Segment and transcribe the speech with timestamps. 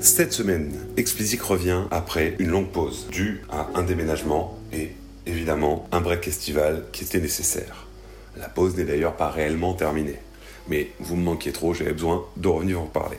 [0.00, 4.92] Cette semaine, Explicit revient après une longue pause due à un déménagement et
[5.26, 7.88] évidemment un break estival qui était nécessaire.
[8.36, 10.20] La pause n'est d'ailleurs pas réellement terminée.
[10.68, 13.18] Mais vous me manquiez trop, j'avais besoin de revenir en parler.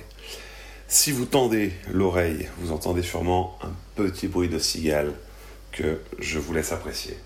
[0.88, 5.12] Si vous tendez l'oreille, vous entendez sûrement un petit bruit de cigale
[5.74, 7.18] que je vous laisse apprécier.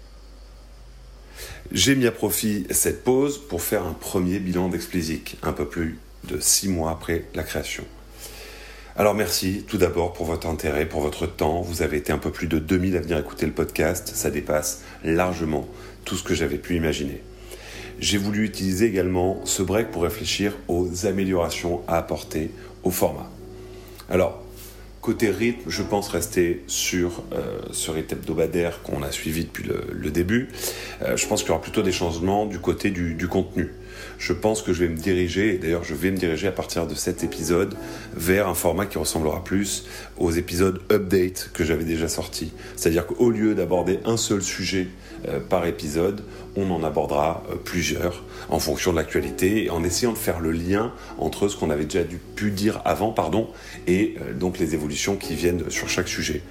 [1.72, 6.00] J'ai mis à profit cette pause pour faire un premier bilan d'Explicit, un peu plus
[6.24, 7.84] de six mois après la création.
[8.96, 11.62] Alors merci tout d'abord pour votre intérêt, pour votre temps.
[11.62, 14.12] Vous avez été un peu plus de 2000 à venir écouter le podcast.
[14.14, 15.68] Ça dépasse largement
[16.06, 17.24] tout ce que j'avais pu imaginer.
[17.98, 22.52] J'ai voulu utiliser également ce break pour réfléchir aux améliorations à apporter
[22.84, 23.32] au format.
[24.12, 24.44] Alors,
[25.02, 30.12] côté rythme, je pense rester sur euh, ce rythme hebdomadaire qu'on a suivi depuis le,
[30.12, 30.50] début.
[31.02, 33.72] Euh, je pense qu'il y aura plutôt des changements du côté du contenu
[34.18, 36.88] je pense que je vais me diriger, et d'ailleurs je vais me diriger à partir
[36.88, 37.76] de cet épisode,
[38.16, 39.86] vers un format qui ressemblera plus
[40.18, 42.54] aux épisodes update que j'avais déjà sortis.
[42.76, 44.88] C'est-à-dire qu'au lieu d'aborder un seul sujet
[45.28, 46.24] euh, par épisode,
[46.56, 50.92] on en abordera euh, plusieurs en fonction de l'actualité, en essayant de faire le lien
[51.18, 53.14] entre ce qu'on avait déjà dû, pu dire avant,
[53.88, 56.42] et euh, donc les évolutions qui viennent sur chaque sujet.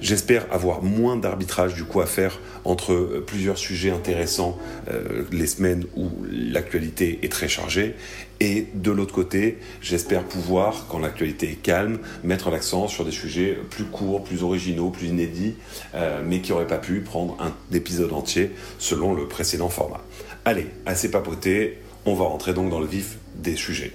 [0.00, 4.58] J'espère avoir moins d'arbitrage du coup à faire entre euh, plusieurs sujets intéressants
[4.90, 7.94] euh, les semaines où l'actualité est très chargée.
[8.40, 13.58] Et de l'autre côté, j'espère pouvoir, quand l'actualité est calme, mettre l'accent sur des sujets
[13.70, 15.54] plus courts, plus originaux, plus inédits,
[15.94, 20.04] euh, mais qui n'auraient pas pu prendre un épisode entier selon le précédent format.
[20.44, 23.92] Allez, assez papoté, on va rentrer donc dans le vif des sujets.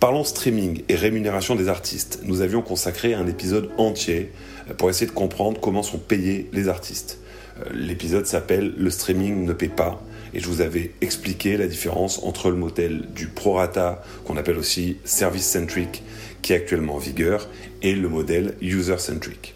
[0.00, 2.20] Parlons streaming et rémunération des artistes.
[2.22, 4.30] Nous avions consacré un épisode entier
[4.76, 7.18] pour essayer de comprendre comment sont payés les artistes.
[7.58, 10.00] Euh, l'épisode s'appelle Le streaming ne paie pas
[10.32, 14.98] et je vous avais expliqué la différence entre le modèle du prorata, qu'on appelle aussi
[15.02, 16.04] service-centric,
[16.42, 17.48] qui est actuellement en vigueur,
[17.82, 19.54] et le modèle user-centric.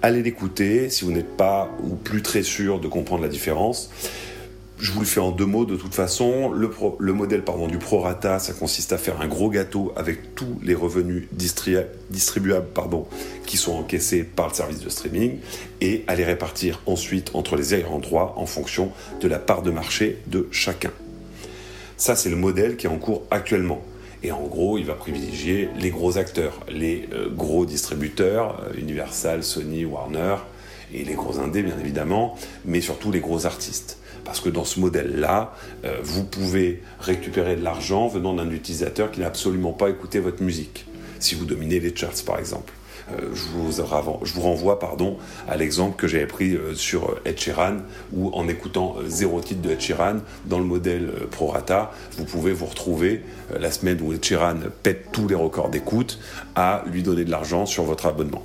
[0.00, 3.90] Allez l'écouter si vous n'êtes pas ou plus très sûr de comprendre la différence.
[4.82, 6.50] Je vous le fais en deux mots de toute façon.
[6.50, 10.58] Le, le modèle pardon, du prorata, ça consiste à faire un gros gâteau avec tous
[10.60, 12.66] les revenus distribuables
[13.46, 15.38] qui sont encaissés par le service de streaming
[15.80, 18.90] et à les répartir ensuite entre les ayants droit en fonction
[19.20, 20.90] de la part de marché de chacun.
[21.96, 23.82] Ça, c'est le modèle qui est en cours actuellement.
[24.24, 29.44] Et en gros, il va privilégier les gros acteurs, les euh, gros distributeurs, euh, Universal,
[29.44, 30.38] Sony, Warner,
[30.92, 33.98] et les gros indés bien évidemment, mais surtout les gros artistes.
[34.24, 39.20] Parce que dans ce modèle-là, euh, vous pouvez récupérer de l'argent venant d'un utilisateur qui
[39.20, 40.86] n'a absolument pas écouté votre musique,
[41.18, 42.72] si vous dominez les charts par exemple.
[43.10, 45.18] Euh, je, vous, renvoie pardon,
[45.48, 47.78] à l'exemple que j'avais pris euh, sur Ed Sheeran,
[48.12, 52.66] où en écoutant zéro titre de Ed Sheeran, dans le modèle Prorata, vous pouvez vous
[52.66, 53.22] retrouver
[53.58, 56.20] la semaine où Ed Sheeran pète tous les records d'écoute
[56.54, 58.44] à lui donner de l'argent sur votre abonnement.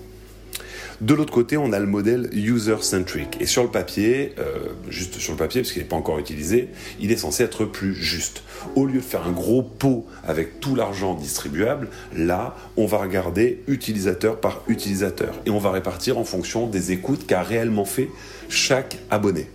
[0.99, 3.37] De l'autre côté, on a le modèle user-centric.
[3.39, 6.69] Et sur le papier, euh, juste sur le papier, parce qu'il n'est pas encore utilisé,
[6.99, 8.41] il est censé être plus juste.
[8.75, 13.61] Au lieu de faire un gros pot avec tout l'argent distribuable, là, on va regarder
[13.67, 15.35] utilisateur par utilisateur.
[15.45, 18.09] Et on va répartir en fonction des écoutes qu'a réellement fait
[18.49, 19.47] chaque abonné.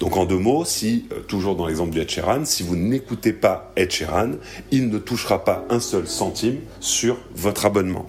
[0.00, 2.10] Donc en deux mots, si, euh, toujours dans l'exemple du Ed
[2.44, 3.92] si vous n'écoutez pas Ed
[4.72, 8.06] il ne touchera pas un seul centime sur votre abonnement.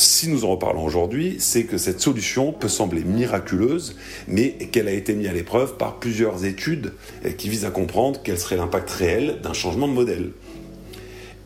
[0.00, 3.96] Si nous en reparlons aujourd'hui, c'est que cette solution peut sembler miraculeuse,
[4.28, 6.94] mais qu'elle a été mise à l'épreuve par plusieurs études
[7.36, 10.30] qui visent à comprendre quel serait l'impact réel d'un changement de modèle.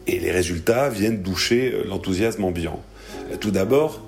[0.06, 2.80] Et les résultats viennent doucher euh, l'enthousiasme ambiant.
[3.32, 4.02] Euh, tout d'abord,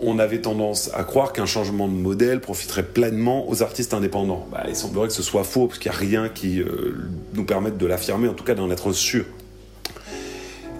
[0.00, 4.48] on avait tendance à croire qu'un changement de modèle profiterait pleinement aux artistes indépendants.
[4.50, 6.96] Bah, il semblerait que ce soit faux, parce qu'il n'y a rien qui euh,
[7.34, 9.26] nous permette de l'affirmer, en tout cas d'en être sûr.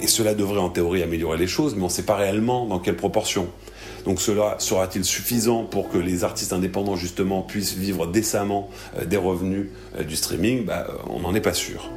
[0.03, 2.81] Et cela devrait en théorie améliorer les choses, mais on ne sait pas réellement dans
[2.81, 3.47] quelle proportion.
[4.05, 8.69] Donc cela sera-t-il suffisant pour que les artistes indépendants justement puissent vivre décemment
[8.99, 10.65] euh, des revenus euh, du streaming?
[10.65, 11.89] Bah, euh, On n'en est pas sûr.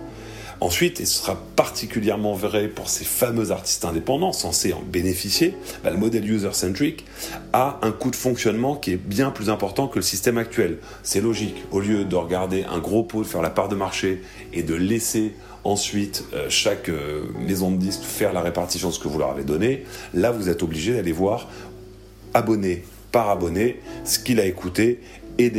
[0.61, 5.89] Ensuite, et ce sera particulièrement vrai pour ces fameux artistes indépendants censés en bénéficier, bah,
[5.89, 7.06] le modèle user-centric
[7.53, 10.77] a un coût de fonctionnement qui est bien plus important que le système actuel.
[11.01, 11.56] C'est logique.
[11.71, 14.21] Au lieu de regarder un gros pot, de faire la part de marché
[14.53, 15.33] et de laisser
[15.65, 19.31] ensuite euh, chaque euh, maison de disques faire la répartition de ce que vous leur
[19.31, 19.83] avez donné,
[20.13, 21.50] là vous êtes obligé d'aller voir
[22.33, 25.01] abonné par abonné ce qu'il a écouté
[25.37, 25.51] et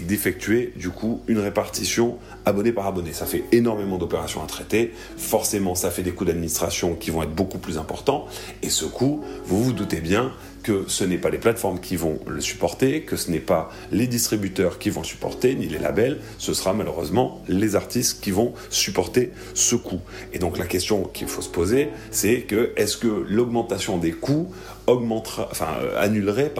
[0.00, 3.12] d'effectuer du coup une répartition abonné par abonné.
[3.12, 4.92] Ça fait énormément d'opérations à traiter.
[5.16, 8.26] Forcément, ça fait des coûts d'administration qui vont être beaucoup plus importants.
[8.62, 10.32] Et ce coût, vous vous doutez bien
[10.62, 14.06] que ce n'est pas les plateformes qui vont le supporter, que ce n'est pas les
[14.06, 19.32] distributeurs qui vont supporter, ni les labels, ce sera malheureusement les artistes qui vont supporter
[19.54, 20.00] ce coût.
[20.32, 24.52] Et donc la question qu'il faut se poser, c'est que est-ce que l'augmentation des coûts
[24.86, 26.52] augmentera, enfin, euh, annulerait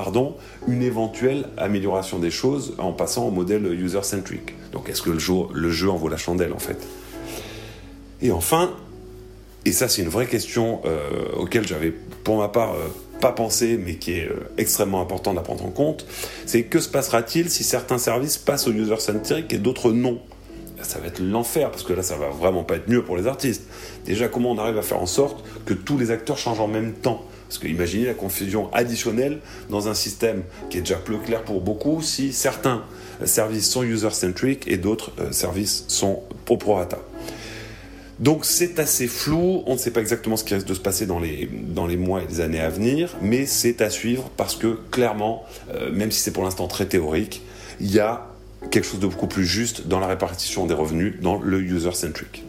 [0.69, 4.55] une éventuelle amélioration des choses en passant au modèle user-centric.
[4.73, 6.79] Donc est-ce que le jeu, le jeu en vaut la chandelle en fait?
[8.21, 8.71] Et enfin,
[9.65, 11.01] et ça c'est une vraie question euh,
[11.37, 11.93] auquel j'avais
[12.25, 12.89] pour ma part euh,
[13.21, 14.29] pas pensé mais qui est
[14.59, 16.07] extrêmement important à prendre en compte,
[16.47, 20.21] c'est que se passera-t-il si certains services passent au user-centric et d'autres non?
[20.83, 23.29] Ça va être l'enfer parce que là ça va vraiment pas être mieux pour les
[23.29, 23.63] artistes.
[24.05, 26.93] Déjà comment on arrive à faire en sorte que tous les acteurs changent en même
[26.93, 27.25] temps?
[27.53, 29.39] Parce que imaginez la confusion additionnelle
[29.69, 32.83] dans un système qui est déjà plus clair pour beaucoup si certains
[33.27, 36.99] services sont user-centric et d'autres euh, services sont proprata.
[38.21, 41.05] Donc c'est assez flou, on ne sait pas exactement ce qui risque de se passer
[41.05, 44.57] dans les, dans les mois et les années à venir, mais c'est à suivre parce
[44.57, 45.45] que clairement,
[45.75, 47.43] euh, même si c'est pour l'instant très théorique,
[47.81, 48.29] il y a
[48.71, 52.45] quelque chose de beaucoup plus juste dans la répartition des revenus dans le user-centric.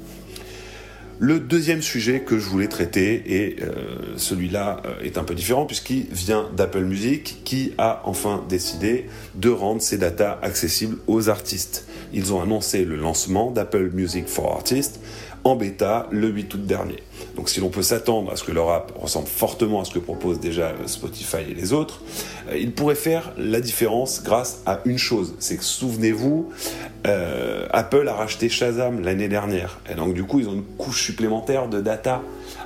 [1.26, 5.66] Le deuxième sujet que je voulais traiter, et euh, celui-là euh, est un peu différent
[5.66, 9.06] puisqu'il vient d'Apple Music qui a enfin décidé
[9.36, 11.88] de rendre ses datas accessibles aux artistes.
[12.12, 15.00] Ils ont annoncé le lancement d'Apple Music for Artists
[15.44, 17.04] en bêta le 8 août dernier.
[17.36, 20.00] Donc si l'on peut s'attendre à ce que leur app ressemble fortement à ce que
[20.00, 22.02] proposent déjà Spotify et les autres,
[22.50, 25.36] euh, ils pourraient faire la différence grâce à une chose.
[25.40, 26.50] C'est que souvenez-vous,
[27.08, 29.80] euh, Apple a racheté Shazam l'année dernière.
[29.92, 32.22] Et donc du coup, ils ont une couche supplémentaire de data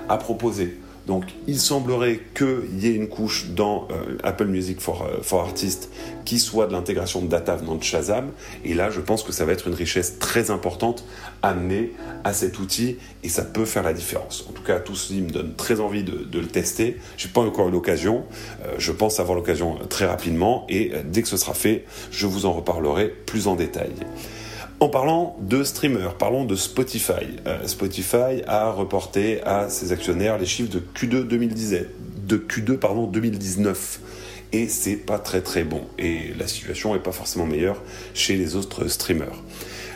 [0.09, 0.77] à proposer.
[1.07, 5.39] Donc il semblerait qu'il y ait une couche dans euh, Apple Music for, euh, for
[5.39, 5.89] Artists
[6.25, 8.31] qui soit de l'intégration de data venant de Shazam.
[8.65, 11.06] Et là, je pense que ça va être une richesse très importante
[11.42, 11.94] amenée
[12.25, 14.45] à cet outil et ça peut faire la différence.
[14.50, 16.98] En tout cas, tout ceci me donne très envie de, le tester.
[17.15, 18.25] Je n'ai pas encore eu l'occasion.
[18.65, 22.45] Euh, je pense avoir l'occasion très rapidement et dès que ce sera fait, je vous
[22.45, 23.94] en reparlerai plus en détail.
[24.79, 27.39] En parlant de streamers, parlons de Spotify.
[27.47, 31.77] Euh, Spotify a reporté à ses actionnaires les chiffres de Q2 2010,
[32.27, 34.00] de Q2 pardon 2019
[34.53, 37.81] et c'est pas très très bon et la situation est pas forcément meilleure
[38.13, 39.41] chez les autres streamers.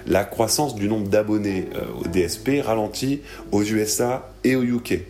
[0.07, 5.01] La croissance du nombre d'abonnés euh, au DSP ralentit aux USA et au UK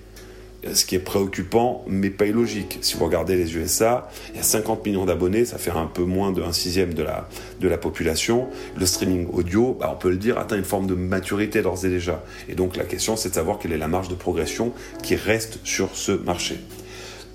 [0.73, 2.79] ce qui est préoccupant, mais pas illogique.
[2.81, 6.03] Si vous regardez les USA, il y a 50 millions d'abonnés, ça fait un peu
[6.03, 7.27] moins de 1 sixième de la,
[7.59, 8.47] de la population.
[8.77, 11.89] Le streaming audio, bah, on peut le dire, atteint une forme de maturité d'ores et
[11.89, 12.23] déjà.
[12.49, 14.71] Et donc la question, c'est de savoir quelle est la marge de progression
[15.03, 16.59] qui reste sur ce marché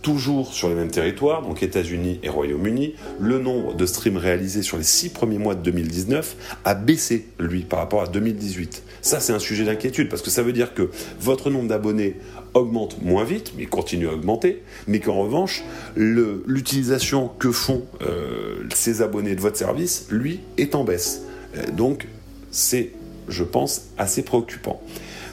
[0.02, 4.76] toujours sur les mêmes territoires, donc États-Unis et Royaume-Uni, le nombre de streams réalisés sur
[4.76, 8.82] les six premiers mois de 2019 a baissé, lui, par rapport à 2018.
[9.02, 10.90] Ça, c'est un sujet d'inquiétude, parce que ça veut dire que
[11.20, 12.16] votre nombre d'abonnés
[12.54, 15.62] augmente moins vite, mais continue à augmenter, mais qu'en revanche,
[15.96, 21.22] l'utilisation que font euh, ces abonnés de votre service, lui, est en baisse.
[21.56, 22.06] Euh, donc,
[22.50, 22.92] c'est,
[23.28, 24.80] je pense, assez préoccupant.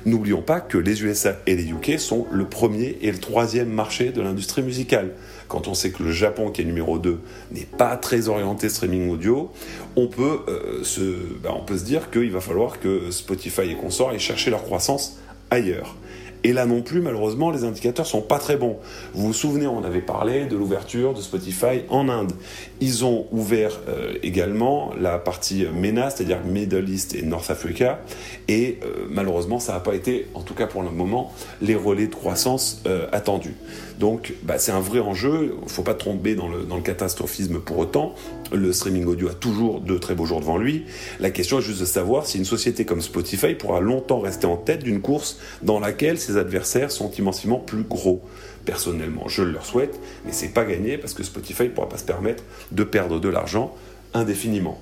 [0.05, 4.11] N'oublions pas que les USA et les UK sont le premier et le troisième marché
[4.11, 5.11] de l'industrie musicale.
[5.47, 7.19] Quand on sait que le Japon, qui est numéro 2,
[7.51, 9.51] n'est pas très orienté streaming audio,
[9.95, 11.01] on peut, euh, se,
[11.41, 14.63] ben, on peut se dire qu'il va falloir que Spotify et consorts aillent chercher leur
[14.63, 15.19] croissance
[15.49, 15.95] ailleurs.
[16.43, 18.77] Et là non plus, malheureusement, les indicateurs sont pas très bons.
[19.13, 22.33] Vous vous souvenez, on avait parlé de l'ouverture de Spotify en Inde.
[22.81, 28.01] Ils ont ouvert euh, également la partie MENA, c'est-à-dire Middle East et North Africa.
[28.47, 31.31] Et euh, malheureusement, ça n'a pas été, en tout cas pour le moment,
[31.61, 33.55] les relais de croissance euh, attendus.
[33.99, 35.55] Donc, bah, c'est un vrai enjeu.
[35.57, 38.15] Il ne faut pas tomber dans le, catastrophisme pour autant.
[38.51, 40.85] Le streaming audio a toujours de très beaux jours devant lui.
[41.19, 44.57] La question est juste de savoir si une société comme Spotify pourra longtemps rester en
[44.57, 48.21] tête d'une course dans laquelle ses adversaires sont immensément plus gros.
[48.65, 51.97] Personnellement, je le leur souhaite, mais c'est pas gagné parce que Spotify ne pourra pas
[51.97, 53.73] se permettre de perdre de l'argent
[54.13, 54.79] indéfiniment.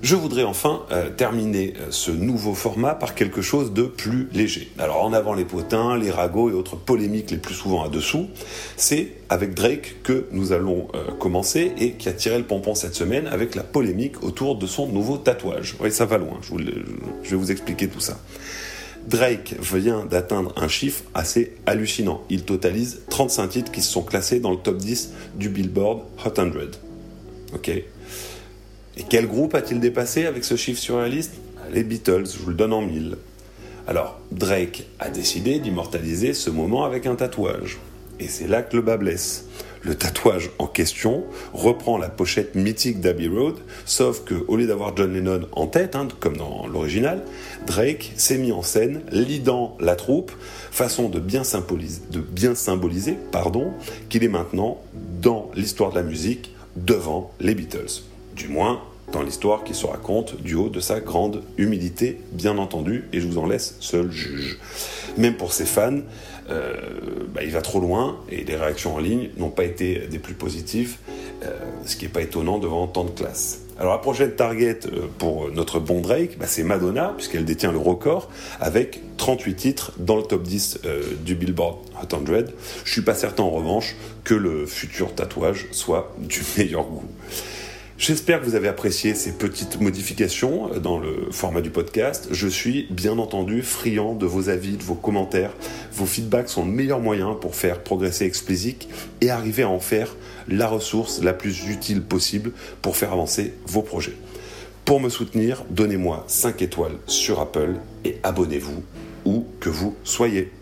[0.00, 4.70] Je voudrais enfin euh, terminer euh, ce nouveau format par quelque chose de plus léger.
[4.78, 8.28] Alors en avant les potins, les ragots et autres polémiques les plus souvent à dessous,
[8.76, 12.94] c'est avec Drake que nous allons euh, commencer et qui a tiré le pompon cette
[12.94, 15.76] semaine avec la polémique autour de son nouveau tatouage.
[15.80, 18.18] Oui, ça va loin, je, vais vous expliquer tout ça.
[19.08, 22.22] Drake vient d'atteindre un chiffre assez hallucinant.
[22.30, 26.34] Il totalise 35 titres qui se sont classés dans le top 10 du Billboard Hot
[26.36, 26.50] 100.
[27.54, 27.82] Ok?
[28.98, 31.34] Et quel groupe a-t-il dépassé avec ce chiffre sur la liste?
[31.72, 33.16] Les Beatles, je vous le donne en mille.
[33.86, 37.78] Alors, Drake a décidé d'immortaliser ce moment avec un tatouage.
[38.18, 39.44] Et c'est là que le bas blesse.
[39.82, 44.96] Le tatouage en question reprend la pochette mythique d'Abbey Road, sauf que au lieu d'avoir
[44.96, 47.22] John Lennon en tête, hein, comme dans l'original,
[47.68, 50.32] Drake s'est mis en scène, lidant la troupe,
[50.72, 53.72] façon de bien symboliser, de bien symboliser pardon,
[54.08, 54.82] qu'il est maintenant
[55.22, 58.02] dans l'histoire de la musique devant les Beatles.
[58.38, 58.80] Du moins,
[59.10, 63.26] dans l'histoire qui se raconte du haut de sa grande humilité, bien entendu, et je
[63.26, 64.60] vous en laisse seul juge.
[65.16, 66.02] Même pour ses fans,
[66.48, 66.76] euh,
[67.34, 70.34] bah, il va trop loin et les réactions en ligne n'ont pas été des plus
[70.34, 70.98] positives,
[71.42, 71.50] euh,
[71.84, 73.62] ce qui n'est pas étonnant devant tant de classe.
[73.76, 77.78] Alors la prochaine target euh, pour notre bon Drake, bah, c'est Madonna, puisqu'elle détient le
[77.78, 78.30] record
[78.60, 80.82] avec 38 titres dans le top 10
[81.24, 82.24] du Billboard Hot 100.
[82.84, 87.02] Je suis pas certain en revanche que le futur tatouage soit du meilleur goût.
[87.98, 92.28] J'espère que vous avez apprécié ces petites modifications dans le format du podcast.
[92.30, 95.50] Je suis bien entendu friand de vos avis, de vos commentaires.
[95.94, 98.88] Vos feedbacks sont le meilleur moyen pour faire progresser Explicit
[99.20, 100.14] et arriver à en faire
[100.46, 102.52] la ressource la plus utile possible
[102.82, 104.14] pour faire avancer vos projets.
[104.84, 107.74] Pour me soutenir, donnez-moi 5 étoiles sur Apple
[108.04, 108.84] et abonnez-vous
[109.24, 110.52] où que vous soyez.